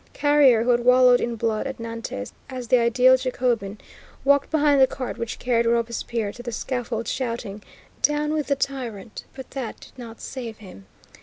[0.13, 3.77] Carrier, who had wallowed in blood at Nantes, as the ideal Jacobin,
[4.23, 7.61] walked behind the cart which carried Robespierre to the scaffold, shouting,
[8.01, 10.87] "Down with the tyrant;" but that did not save him.